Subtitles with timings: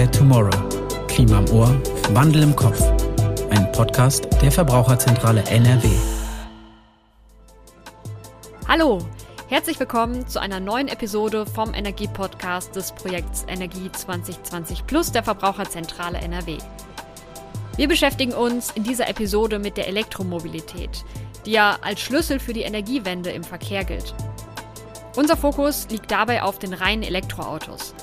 [0.00, 1.06] Care Tomorrow.
[1.08, 1.68] Klima im Ohr,
[2.14, 2.80] Wandel im Kopf.
[3.50, 5.90] Ein Podcast der Verbraucherzentrale NRW.
[8.66, 9.06] Hallo,
[9.50, 16.16] herzlich willkommen zu einer neuen Episode vom Energiepodcast des Projekts Energie 2020 Plus der Verbraucherzentrale
[16.16, 16.56] NRW.
[17.76, 21.04] Wir beschäftigen uns in dieser Episode mit der Elektromobilität,
[21.44, 24.14] die ja als Schlüssel für die Energiewende im Verkehr gilt.
[25.14, 27.94] Unser Fokus liegt dabei auf den reinen Elektroautos.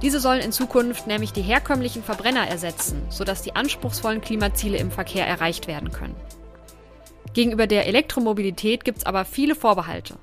[0.00, 5.26] Diese sollen in Zukunft nämlich die herkömmlichen Verbrenner ersetzen, sodass die anspruchsvollen Klimaziele im Verkehr
[5.26, 6.14] erreicht werden können.
[7.34, 10.14] Gegenüber der Elektromobilität gibt es aber viele Vorbehalte.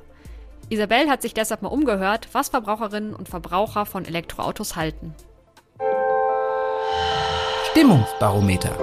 [0.70, 5.14] Isabel hat sich deshalb mal umgehört, was Verbraucherinnen und Verbraucher von Elektroautos halten.
[7.72, 8.76] Stimmungsbarometer.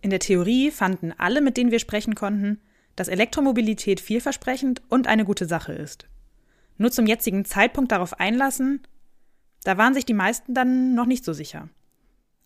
[0.00, 2.60] In der Theorie fanden alle, mit denen wir sprechen konnten,
[2.96, 6.08] dass Elektromobilität vielversprechend und eine gute Sache ist.
[6.78, 8.82] Nur zum jetzigen Zeitpunkt darauf einlassen,
[9.64, 11.68] da waren sich die meisten dann noch nicht so sicher.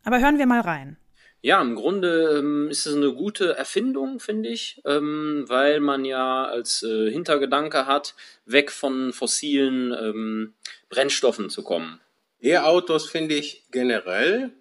[0.05, 0.97] Aber hören wir mal rein.
[1.45, 6.45] Ja, im Grunde ähm, ist es eine gute Erfindung, finde ich, ähm, weil man ja
[6.45, 8.15] als äh, Hintergedanke hat,
[8.47, 10.55] weg von fossilen ähm,
[10.89, 12.01] Brennstoffen zu kommen.
[12.41, 14.53] E-Autos finde ich generell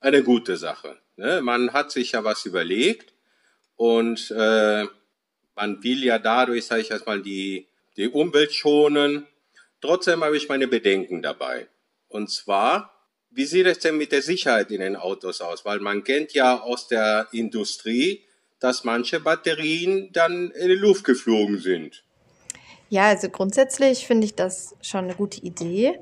[0.00, 0.96] eine gute Sache.
[1.16, 1.42] Ne?
[1.42, 3.12] Man hat sich ja was überlegt
[3.76, 4.86] und äh,
[5.54, 9.26] man will ja dadurch, sage ich erstmal, die, die Umwelt schonen.
[9.80, 11.68] Trotzdem habe ich meine Bedenken dabei.
[12.08, 12.92] Und zwar,
[13.30, 15.64] wie sieht es denn mit der Sicherheit in den Autos aus?
[15.64, 18.24] Weil man kennt ja aus der Industrie,
[18.60, 22.04] dass manche Batterien dann in die Luft geflogen sind.
[22.90, 25.98] Ja, also grundsätzlich finde ich das schon eine gute Idee.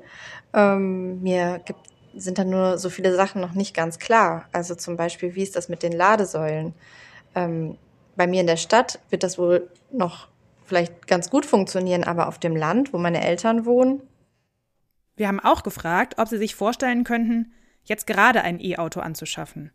[0.53, 1.79] Ähm, mir gibt,
[2.13, 4.49] sind da nur so viele Sachen noch nicht ganz klar.
[4.51, 6.73] Also zum Beispiel, wie ist das mit den Ladesäulen?
[7.33, 7.77] Ähm,
[8.17, 10.27] bei mir in der Stadt wird das wohl noch
[10.71, 14.03] vielleicht ganz gut funktionieren, aber auf dem Land, wo meine Eltern wohnen.
[15.17, 17.51] Wir haben auch gefragt, ob sie sich vorstellen könnten,
[17.83, 19.73] jetzt gerade ein E-Auto anzuschaffen.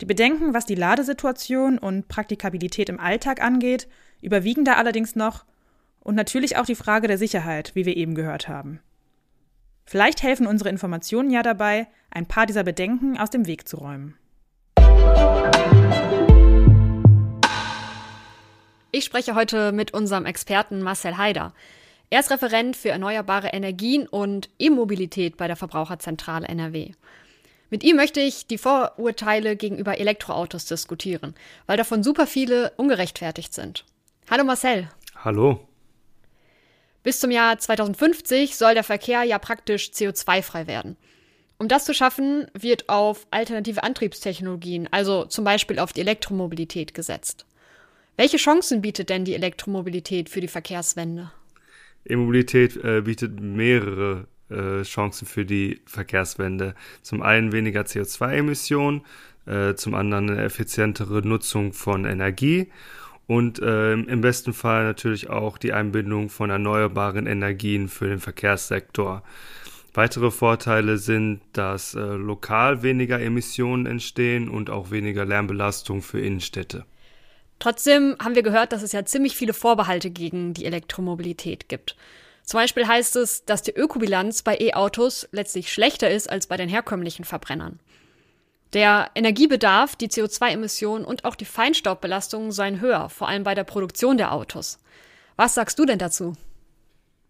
[0.00, 3.86] Die Bedenken, was die Ladesituation und Praktikabilität im Alltag angeht,
[4.20, 5.44] überwiegen da allerdings noch
[6.00, 8.80] und natürlich auch die Frage der Sicherheit, wie wir eben gehört haben.
[9.84, 14.16] Vielleicht helfen unsere Informationen ja dabei, ein paar dieser Bedenken aus dem Weg zu räumen.
[18.90, 21.52] Ich spreche heute mit unserem Experten Marcel Haider.
[22.08, 26.92] Er ist Referent für erneuerbare Energien und E-Mobilität bei der Verbraucherzentrale NRW.
[27.68, 31.34] Mit ihm möchte ich die Vorurteile gegenüber Elektroautos diskutieren,
[31.66, 33.84] weil davon super viele ungerechtfertigt sind.
[34.30, 34.88] Hallo Marcel.
[35.22, 35.68] Hallo.
[37.02, 40.96] Bis zum Jahr 2050 soll der Verkehr ja praktisch CO2-frei werden.
[41.58, 47.44] Um das zu schaffen, wird auf alternative Antriebstechnologien, also zum Beispiel auf die Elektromobilität gesetzt.
[48.18, 51.30] Welche Chancen bietet denn die Elektromobilität für die Verkehrswende?
[52.04, 56.74] E-Mobilität äh, bietet mehrere äh, Chancen für die Verkehrswende.
[57.00, 59.02] Zum einen weniger CO2-Emissionen,
[59.46, 62.72] äh, zum anderen eine effizientere Nutzung von Energie
[63.28, 69.22] und äh, im besten Fall natürlich auch die Einbindung von erneuerbaren Energien für den Verkehrssektor.
[69.94, 76.84] Weitere Vorteile sind, dass äh, lokal weniger Emissionen entstehen und auch weniger Lärmbelastung für Innenstädte.
[77.58, 81.96] Trotzdem haben wir gehört, dass es ja ziemlich viele Vorbehalte gegen die Elektromobilität gibt.
[82.44, 86.68] Zum Beispiel heißt es, dass die Ökobilanz bei E-Autos letztlich schlechter ist als bei den
[86.68, 87.78] herkömmlichen Verbrennern.
[88.72, 94.18] Der Energiebedarf, die CO2-Emissionen und auch die Feinstaubbelastung seien höher, vor allem bei der Produktion
[94.18, 94.78] der Autos.
[95.36, 96.34] Was sagst du denn dazu?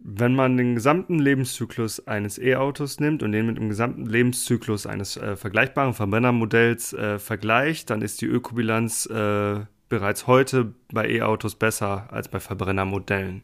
[0.00, 5.16] Wenn man den gesamten Lebenszyklus eines E-Autos nimmt und den mit dem gesamten Lebenszyklus eines
[5.16, 12.08] äh, vergleichbaren Verbrennermodells äh, vergleicht, dann ist die Ökobilanz äh, bereits heute bei E-Autos besser
[12.10, 13.42] als bei Verbrennermodellen.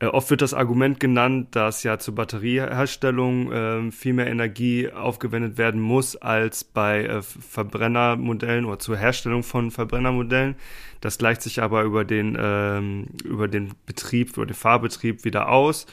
[0.00, 5.58] Äh, oft wird das Argument genannt, dass ja zur Batterieherstellung äh, viel mehr Energie aufgewendet
[5.58, 10.56] werden muss als bei äh, Verbrennermodellen oder zur Herstellung von Verbrennermodellen.
[11.00, 15.86] Das gleicht sich aber über den, ähm, über den Betrieb, über den Fahrbetrieb wieder aus.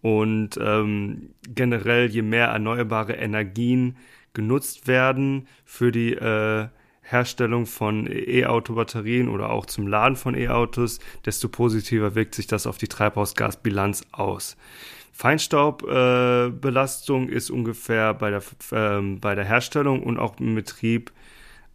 [0.00, 3.96] Und ähm, generell, je mehr erneuerbare Energien
[4.32, 6.68] genutzt werden für die äh,
[7.10, 12.76] Herstellung von E-Auto-Batterien oder auch zum Laden von E-Autos, desto positiver wirkt sich das auf
[12.76, 14.58] die Treibhausgasbilanz aus.
[15.12, 21.12] Feinstaubbelastung äh, ist ungefähr bei der, äh, bei der Herstellung und auch im Betrieb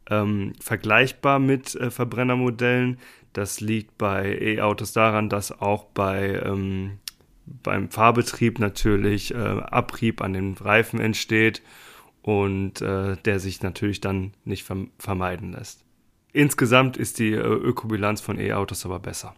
[0.09, 2.99] ähm, vergleichbar mit äh, Verbrennermodellen.
[3.33, 6.99] Das liegt bei E-Autos daran, dass auch bei ähm,
[7.45, 11.61] beim Fahrbetrieb natürlich äh, Abrieb an den Reifen entsteht
[12.23, 15.83] und äh, der sich natürlich dann nicht verm vermeiden lässt.
[16.31, 19.35] Insgesamt ist die äh, Ökobilanz von E-Autos aber besser.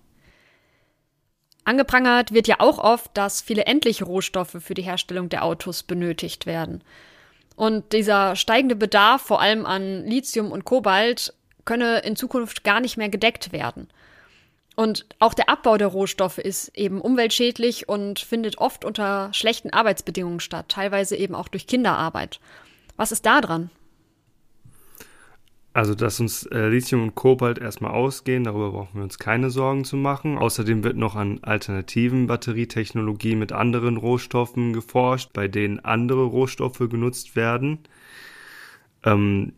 [1.65, 6.45] Angeprangert wird ja auch oft, dass viele endliche Rohstoffe für die Herstellung der Autos benötigt
[6.45, 6.83] werden.
[7.55, 11.33] Und dieser steigende Bedarf vor allem an Lithium und Kobalt
[11.65, 13.87] könne in Zukunft gar nicht mehr gedeckt werden.
[14.75, 20.41] Und auch der Abbau der Rohstoffe ist eben umweltschädlich und findet oft unter schlechten Arbeitsbedingungen
[20.41, 22.39] statt, teilweise eben auch durch Kinderarbeit.
[22.97, 23.69] Was ist da dran?
[25.75, 29.83] Also, dass uns äh, Lithium und Kobalt erstmal ausgehen, darüber brauchen wir uns keine Sorgen
[29.83, 30.37] zu machen.
[30.37, 37.35] Außerdem wird noch an alternativen Batterietechnologien mit anderen Rohstoffen geforscht, bei denen andere Rohstoffe genutzt
[37.35, 37.79] werden.
[39.03, 39.51] Ähm,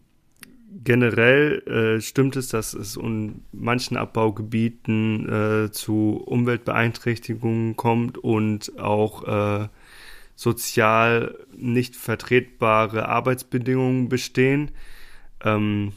[0.84, 9.24] generell äh, stimmt es, dass es in manchen Abbaugebieten äh, zu Umweltbeeinträchtigungen kommt und auch
[9.28, 9.68] äh,
[10.38, 14.72] sozial nicht vertretbare Arbeitsbedingungen bestehen.
[15.44, 15.94] Ähm,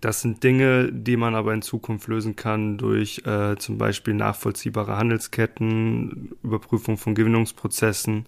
[0.00, 4.96] das sind Dinge, die man aber in Zukunft lösen kann durch äh, zum Beispiel nachvollziehbare
[4.96, 8.26] Handelsketten, Überprüfung von Gewinnungsprozessen.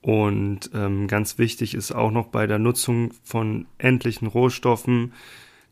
[0.00, 5.12] Und ähm, ganz wichtig ist auch noch bei der Nutzung von endlichen Rohstoffen,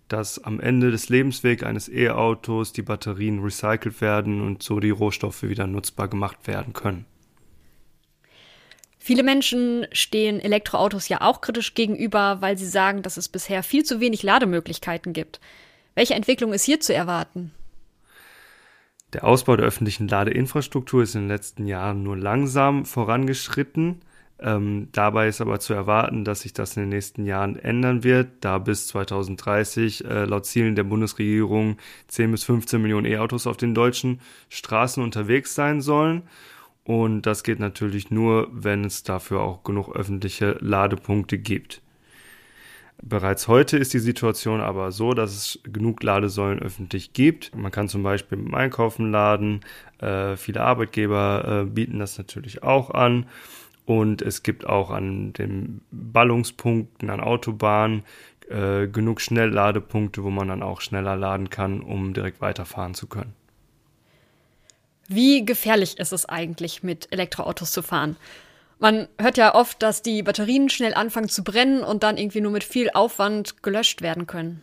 [0.08, 5.44] dass am Ende des Lebenswegs eines E-Autos die Batterien recycelt werden und so die Rohstoffe
[5.44, 7.06] wieder nutzbar gemacht werden können.
[9.06, 13.85] Viele Menschen stehen Elektroautos ja auch kritisch gegenüber, weil sie sagen, dass es bisher viel
[13.85, 15.38] zu wenig Lademöglichkeiten gibt.
[15.94, 17.53] Welche Entwicklung ist hier zu erwarten?
[19.12, 24.00] Der Ausbau der öffentlichen Ladeinfrastruktur ist in den letzten Jahren nur langsam vorangeschritten.
[24.41, 28.31] Ähm, dabei ist aber zu erwarten, dass sich das in den nächsten Jahren ändern wird,
[28.41, 31.76] da bis 2030 äh, laut Zielen der Bundesregierung
[32.09, 36.25] 10 bis 15 Millionen E-Autos auf den deutschen Straßen unterwegs sein sollen.
[36.87, 41.83] Und das geht natürlich nur, wenn es dafür auch genug öffentliche Ladepunkte gibt.
[43.03, 47.55] Bereits heute ist die Situation aber so, dass es genug Ladesäulen öffentlich gibt.
[47.56, 49.62] Man kann zum Beispiel beim Einkaufen laden.
[49.99, 53.27] Äh, viele Arbeitgeber äh, bieten das natürlich auch an.
[53.85, 58.05] Und es gibt auch an den Ballungspunkten, an Autobahnen
[58.49, 63.36] äh, genug Schnellladepunkte, wo man dann auch schneller laden kann, um direkt weiterfahren zu können.
[65.08, 68.17] Wie gefährlich ist es eigentlich, mit Elektroautos zu fahren?
[68.79, 72.53] Man hört ja oft, dass die Batterien schnell anfangen zu brennen und dann irgendwie nur
[72.53, 74.62] mit viel Aufwand gelöscht werden können.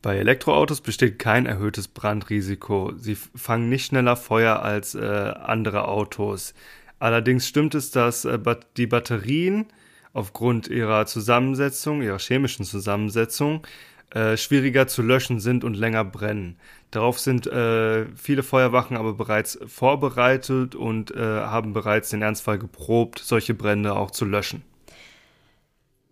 [0.00, 2.92] Bei Elektroautos besteht kein erhöhtes Brandrisiko.
[2.96, 6.54] Sie fangen nicht schneller Feuer als äh, andere Autos.
[6.98, 8.38] Allerdings stimmt es, dass äh,
[8.76, 9.66] die Batterien
[10.12, 13.66] aufgrund ihrer Zusammensetzung, ihrer chemischen Zusammensetzung,
[14.14, 16.56] äh, schwieriger zu löschen sind und länger brennen.
[16.92, 23.18] Darauf sind äh, viele Feuerwachen aber bereits vorbereitet und äh, haben bereits den Ernstfall geprobt,
[23.18, 24.62] solche Brände auch zu löschen.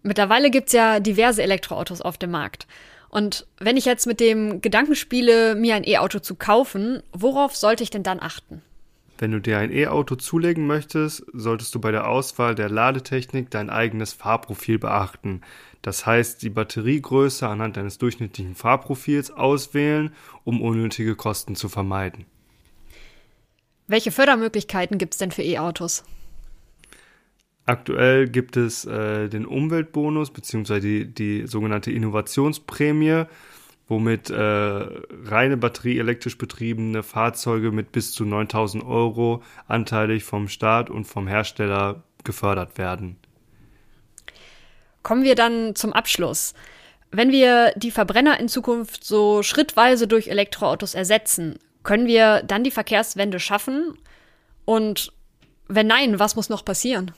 [0.02, 2.66] Mittlerweile gibt es ja diverse Elektroautos auf dem Markt.
[3.08, 7.84] Und wenn ich jetzt mit dem Gedanken spiele, mir ein E-Auto zu kaufen, worauf sollte
[7.84, 8.62] ich denn dann achten?
[9.22, 13.70] Wenn du dir ein E-Auto zulegen möchtest, solltest du bei der Auswahl der Ladetechnik dein
[13.70, 15.42] eigenes Fahrprofil beachten.
[15.80, 22.24] Das heißt, die Batteriegröße anhand deines durchschnittlichen Fahrprofils auswählen, um unnötige Kosten zu vermeiden.
[23.86, 26.02] Welche Fördermöglichkeiten gibt es denn für E-Autos?
[27.64, 30.80] Aktuell gibt es äh, den Umweltbonus bzw.
[30.80, 33.26] Die, die sogenannte Innovationsprämie
[33.88, 41.04] womit äh, reine batterieelektrisch betriebene Fahrzeuge mit bis zu 9000 Euro anteilig vom Staat und
[41.04, 43.16] vom Hersteller gefördert werden.
[45.02, 46.54] Kommen wir dann zum Abschluss.
[47.10, 52.70] Wenn wir die Verbrenner in Zukunft so schrittweise durch Elektroautos ersetzen, können wir dann die
[52.70, 53.98] Verkehrswende schaffen?
[54.64, 55.12] Und
[55.68, 57.10] wenn nein, was muss noch passieren?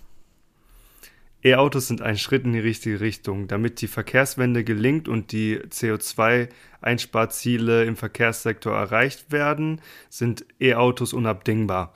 [1.47, 3.49] E-Autos sind ein Schritt in die richtige Richtung.
[3.49, 11.93] Damit die Verkehrswende gelingt und die CO2-Einsparziele im Verkehrssektor erreicht werden, sind E-Autos unabdingbar.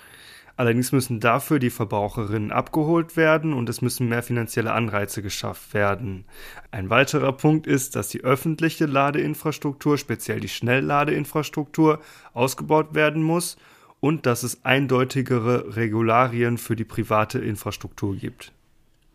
[0.59, 6.27] Allerdings müssen dafür die Verbraucherinnen abgeholt werden und es müssen mehr finanzielle Anreize geschafft werden.
[6.71, 12.01] Ein weiterer Punkt ist, dass die öffentliche Ladeinfrastruktur, speziell die Schnellladeinfrastruktur,
[12.35, 13.57] ausgebaut werden muss
[14.01, 18.53] und dass es eindeutigere Regularien für die private Infrastruktur gibt.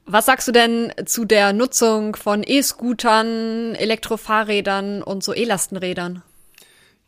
[0.05, 6.23] Was sagst du denn zu der Nutzung von E-Scootern, Elektrofahrrädern und so E-Lastenrädern?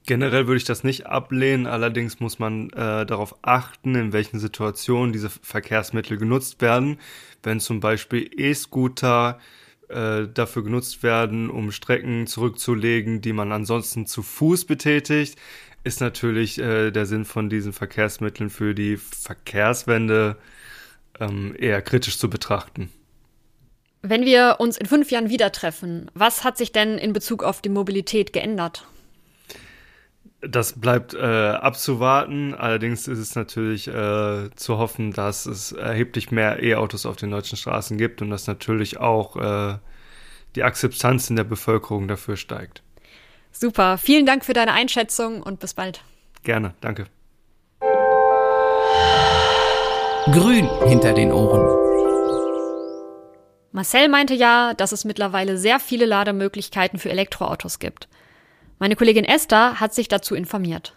[0.05, 5.11] Generell würde ich das nicht ablehnen, allerdings muss man äh, darauf achten, in welchen Situationen
[5.11, 6.99] diese Verkehrsmittel genutzt werden.
[7.41, 9.39] Wenn zum Beispiel E-Scooter
[9.89, 15.39] äh, dafür genutzt werden, um Strecken zurückzulegen, die man ansonsten zu Fuß betätigt,
[15.83, 20.37] ist natürlich äh, der Sinn von diesen Verkehrsmitteln für die Verkehrswende
[21.19, 22.89] ähm, eher kritisch zu betrachten.
[24.01, 27.61] Wenn wir uns in fünf Jahren wieder treffen, was hat sich denn in Bezug auf
[27.61, 28.85] die Mobilität geändert?
[30.41, 32.53] Das bleibt äh, abzuwarten.
[32.53, 37.57] Allerdings ist es natürlich äh, zu hoffen, dass es erheblich mehr E-Autos auf den deutschen
[37.57, 39.77] Straßen gibt und dass natürlich auch äh,
[40.55, 42.83] die Akzeptanz in der Bevölkerung dafür steigt.
[43.51, 43.97] Super.
[43.97, 46.03] Vielen Dank für deine Einschätzung und bis bald.
[46.43, 46.75] Gerne.
[46.81, 47.07] Danke.
[50.31, 51.61] Grün hinter den Ohren.
[53.71, 58.07] Marcel meinte ja, dass es mittlerweile sehr viele Lademöglichkeiten für Elektroautos gibt.
[58.79, 60.95] Meine Kollegin Esther hat sich dazu informiert.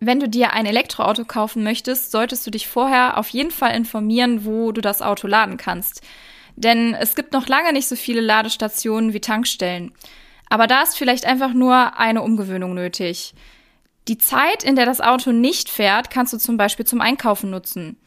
[0.00, 4.46] Wenn du dir ein Elektroauto kaufen möchtest, solltest du dich vorher auf jeden Fall informieren,
[4.46, 6.00] wo du das Auto laden kannst.
[6.56, 9.92] Denn es gibt noch lange nicht so viele Ladestationen wie Tankstellen.
[10.48, 13.34] Aber da ist vielleicht einfach nur eine Umgewöhnung nötig.
[14.08, 17.98] Die Zeit, in der das Auto nicht fährt, kannst du zum Beispiel zum Einkaufen nutzen.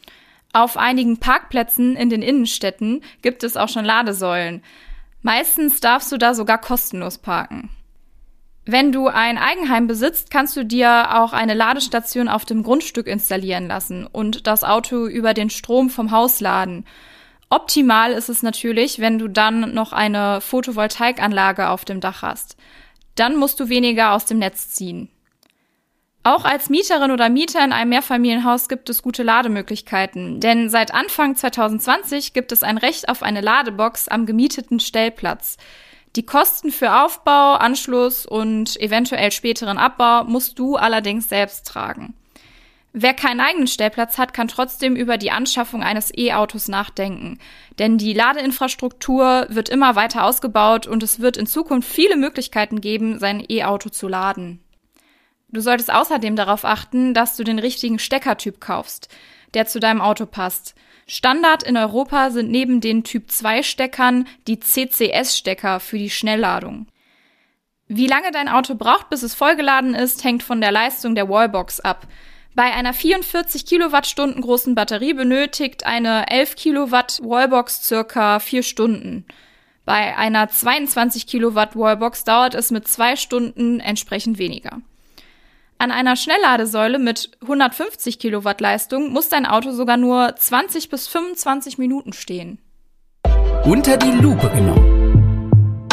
[0.51, 4.63] Auf einigen Parkplätzen in den Innenstädten gibt es auch schon Ladesäulen.
[5.21, 7.69] Meistens darfst du da sogar kostenlos parken.
[8.65, 13.67] Wenn du ein Eigenheim besitzt, kannst du dir auch eine Ladestation auf dem Grundstück installieren
[13.67, 16.85] lassen und das Auto über den Strom vom Haus laden.
[17.49, 22.55] Optimal ist es natürlich, wenn du dann noch eine Photovoltaikanlage auf dem Dach hast.
[23.15, 25.09] Dann musst du weniger aus dem Netz ziehen.
[26.23, 31.35] Auch als Mieterin oder Mieter in einem Mehrfamilienhaus gibt es gute Lademöglichkeiten, denn seit Anfang
[31.35, 35.57] 2020 gibt es ein Recht auf eine Ladebox am gemieteten Stellplatz.
[36.15, 42.13] Die Kosten für Aufbau, Anschluss und eventuell späteren Abbau musst du allerdings selbst tragen.
[42.93, 47.39] Wer keinen eigenen Stellplatz hat, kann trotzdem über die Anschaffung eines E-Autos nachdenken.
[47.79, 53.17] Denn die Ladeinfrastruktur wird immer weiter ausgebaut und es wird in Zukunft viele Möglichkeiten geben,
[53.17, 54.59] sein E-Auto zu laden.
[55.51, 59.09] Du solltest außerdem darauf achten, dass du den richtigen Steckertyp kaufst,
[59.53, 60.75] der zu deinem Auto passt.
[61.07, 66.87] Standard in Europa sind neben den Typ 2 Steckern die CCS-Stecker für die Schnellladung.
[67.87, 71.81] Wie lange dein Auto braucht, bis es vollgeladen ist, hängt von der Leistung der Wallbox
[71.81, 72.07] ab.
[72.55, 79.25] Bei einer 44 Kilowattstunden großen Batterie benötigt eine 11 Kilowatt Wallbox circa 4 Stunden.
[79.83, 84.81] Bei einer 22 Kilowatt Wallbox dauert es mit 2 Stunden entsprechend weniger.
[85.81, 91.79] An einer Schnellladesäule mit 150 Kilowatt Leistung muss dein Auto sogar nur 20 bis 25
[91.79, 92.59] Minuten stehen.
[93.65, 95.89] Unter die Lupe genommen.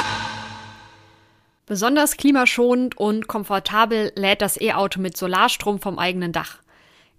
[1.65, 6.59] Besonders klimaschonend und komfortabel lädt das E-Auto mit Solarstrom vom eigenen Dach.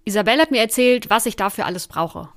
[0.04, 2.28] Isabelle hat mir erzählt, was ich dafür alles brauche.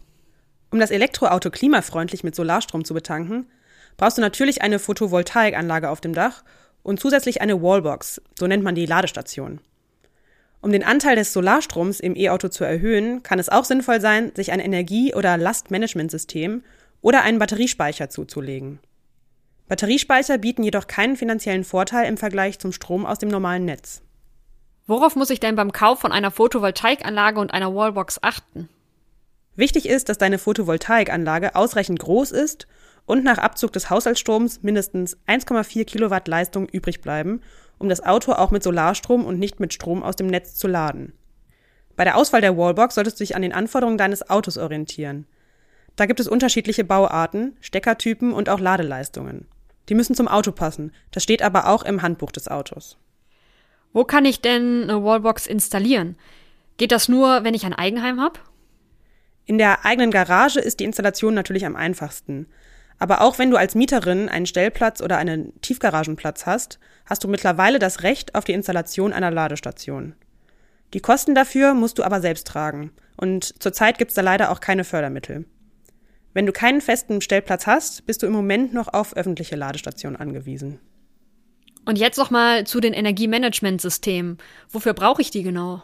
[0.72, 3.52] Um das Elektroauto klimafreundlich mit Solarstrom zu betanken,
[3.98, 6.44] brauchst du natürlich eine Photovoltaikanlage auf dem Dach
[6.82, 9.62] und zusätzlich eine Wallbox, so nennt man die Ladestation.
[10.64, 14.54] Um den Anteil des Solarstroms im E-Auto zu erhöhen, kann es auch sinnvoll sein, sich
[14.54, 16.64] ein Energie- oder Lastmanagementsystem
[17.02, 18.80] oder einen Batteriespeicher zuzulegen.
[19.68, 24.04] Batteriespeicher bieten jedoch keinen finanziellen Vorteil im Vergleich zum Strom aus dem normalen Netz.
[24.88, 28.70] Worauf muss ich denn beim Kauf von einer Photovoltaikanlage und einer Wallbox achten?
[29.58, 32.68] Wichtig ist, dass deine Photovoltaikanlage ausreichend groß ist
[33.06, 37.42] und nach Abzug des Haushaltsstroms mindestens 1,4 Kilowatt Leistung übrig bleiben
[37.84, 41.14] um das Auto auch mit Solarstrom und nicht mit Strom aus dem Netz zu laden.
[41.96, 45.28] Bei der Auswahl der Wallbox solltest du dich an den Anforderungen deines Autos orientieren.
[45.96, 49.48] Da gibt es unterschiedliche Bauarten, Steckertypen und auch Ladeleistungen.
[49.90, 50.92] Die müssen zum Auto passen.
[51.12, 52.98] Das steht aber auch im Handbuch des Autos.
[53.92, 56.16] Wo kann ich denn eine Wallbox installieren?
[56.78, 58.40] Geht das nur, wenn ich ein Eigenheim habe?
[59.46, 62.48] In der eigenen Garage ist die Installation natürlich am einfachsten.
[63.00, 67.80] Aber auch wenn du als Mieterin einen Stellplatz oder einen Tiefgaragenplatz hast, hast du mittlerweile
[67.80, 70.16] das Recht auf die Installation einer Ladestation.
[70.94, 72.92] Die Kosten dafür musst du aber selbst tragen.
[73.18, 75.46] Und zurzeit gibt's da leider auch keine Fördermittel.
[76.34, 80.80] Wenn du keinen festen Stellplatz hast, bist du im Moment noch auf öffentliche Ladestationen angewiesen.
[81.86, 84.38] Und jetzt noch mal zu den Energiemanagementsystemen.
[84.70, 85.84] Wofür brauche ich die genau?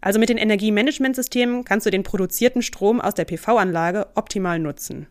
[0.00, 5.06] Also mit den Energiemanagementsystemen kannst du den produzierten Strom aus der PV-Anlage optimal nutzen.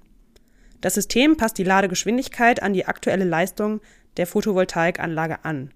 [0.81, 3.81] Das System passt die Ladegeschwindigkeit an die aktuelle Leistung
[4.17, 5.71] der Photovoltaikanlage an.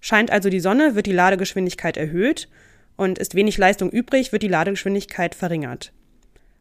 [0.00, 2.48] Scheint also die Sonne, wird die Ladegeschwindigkeit erhöht
[2.96, 5.92] und ist wenig Leistung übrig, wird die Ladegeschwindigkeit verringert.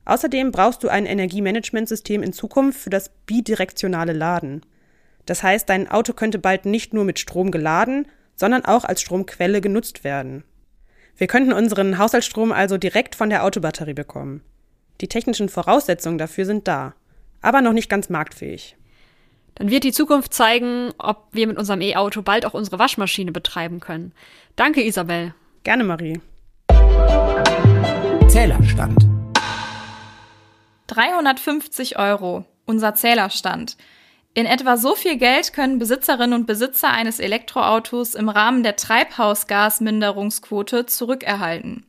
[0.05, 4.61] Außerdem brauchst du ein Energiemanagementsystem in Zukunft für das bidirektionale Laden.
[5.25, 9.61] Das heißt, dein Auto könnte bald nicht nur mit Strom geladen, sondern auch als Stromquelle
[9.61, 10.43] genutzt werden.
[11.15, 14.41] Wir könnten unseren Haushaltsstrom also direkt von der Autobatterie bekommen.
[14.99, 16.95] Die technischen Voraussetzungen dafür sind da,
[17.43, 18.75] aber noch nicht ganz marktfähig.
[19.55, 23.79] Dann wird die Zukunft zeigen, ob wir mit unserem E-Auto bald auch unsere Waschmaschine betreiben
[23.79, 24.13] können.
[24.55, 25.35] Danke, Isabel.
[25.63, 26.19] Gerne, Marie.
[28.27, 29.05] Zählerstand.
[30.87, 33.77] 350 Euro, unser Zählerstand.
[34.33, 40.87] In etwa so viel Geld können Besitzerinnen und Besitzer eines Elektroautos im Rahmen der Treibhausgasminderungsquote
[40.87, 41.85] zurückerhalten.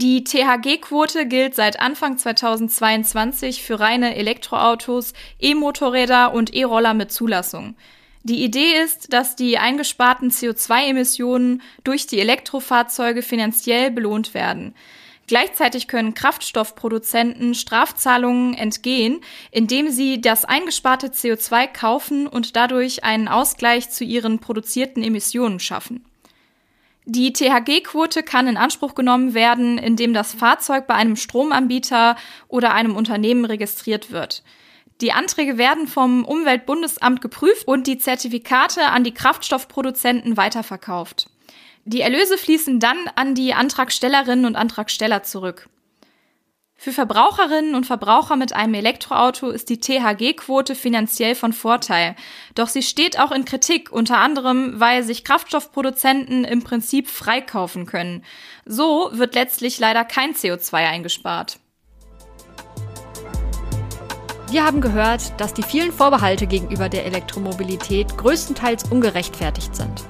[0.00, 7.74] Die THG-Quote gilt seit Anfang 2022 für reine Elektroautos, E-Motorräder und E-Roller mit Zulassung.
[8.22, 14.72] Die Idee ist, dass die eingesparten CO2-Emissionen durch die Elektrofahrzeuge finanziell belohnt werden.
[15.26, 23.90] Gleichzeitig können Kraftstoffproduzenten Strafzahlungen entgehen, indem sie das eingesparte CO2 kaufen und dadurch einen Ausgleich
[23.90, 26.04] zu ihren produzierten Emissionen schaffen.
[27.10, 32.16] Die THG-Quote kann in Anspruch genommen werden, indem das Fahrzeug bei einem Stromanbieter
[32.48, 34.42] oder einem Unternehmen registriert wird.
[35.00, 41.30] Die Anträge werden vom Umweltbundesamt geprüft und die Zertifikate an die Kraftstoffproduzenten weiterverkauft.
[41.86, 45.70] Die Erlöse fließen dann an die Antragstellerinnen und Antragsteller zurück.
[46.80, 52.14] Für Verbraucherinnen und Verbraucher mit einem Elektroauto ist die THG-Quote finanziell von Vorteil.
[52.54, 58.24] Doch sie steht auch in Kritik, unter anderem, weil sich Kraftstoffproduzenten im Prinzip freikaufen können.
[58.64, 61.58] So wird letztlich leider kein CO2 eingespart.
[64.48, 70.04] Wir haben gehört, dass die vielen Vorbehalte gegenüber der Elektromobilität größtenteils ungerechtfertigt sind.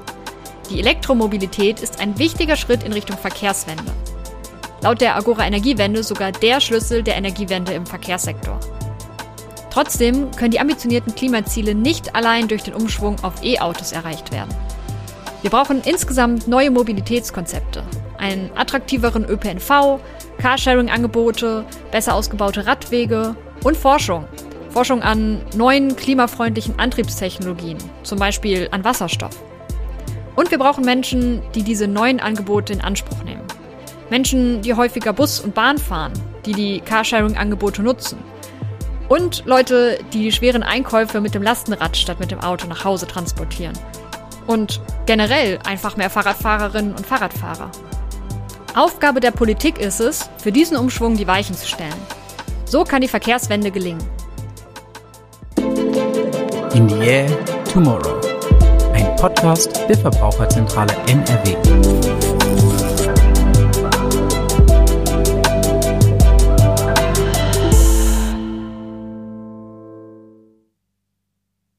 [0.69, 3.91] Die Elektromobilität ist ein wichtiger Schritt in Richtung Verkehrswende.
[4.81, 8.61] Laut der Agora Energiewende sogar der Schlüssel der Energiewende im Verkehrssektor.
[9.71, 14.55] Trotzdem können die ambitionierten Klimaziele nicht allein durch den Umschwung auf E-Autos erreicht werden.
[15.43, 17.85] Wir brauchen insgesamt neue Mobilitätskonzepte,
[18.19, 20.01] einen attraktiveren ÖPNV,
[20.39, 24.27] Carsharing-Angebote, besser ausgebaute Radwege und Forschung.
[24.71, 29.37] Forschung an neuen klimafreundlichen Antriebstechnologien, zum Beispiel an Wasserstoff.
[30.37, 33.38] Und wir brauchen Menschen, die diese neuen Angebote in Anspruch nehmen.
[34.11, 36.13] Menschen, die häufiger Bus und Bahn fahren,
[36.47, 38.19] die die Carsharing-Angebote nutzen.
[39.09, 43.07] Und Leute, die die schweren Einkäufe mit dem Lastenrad statt mit dem Auto nach Hause
[43.07, 43.79] transportieren.
[44.47, 47.71] Und generell einfach mehr Fahrradfahrerinnen und Fahrradfahrer.
[48.75, 51.95] Aufgabe der Politik ist es, für diesen Umschwung die Weichen zu stellen.
[52.67, 54.05] So kann die Verkehrswende gelingen.
[56.75, 57.27] In the Air
[57.73, 58.19] Tomorrow.
[59.19, 62.18] Podcast der Verbraucherzentrale NRW.